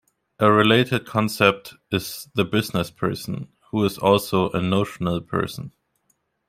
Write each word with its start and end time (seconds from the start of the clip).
A 0.39 0.51
related 0.51 1.05
concept 1.05 1.75
is 1.91 2.27
the 2.33 2.43
"business 2.43 2.89
person", 2.89 3.49
who 3.69 3.85
is 3.85 3.99
also 3.99 4.49
a 4.49 4.59
notional 4.59 5.21
person. 5.21 5.73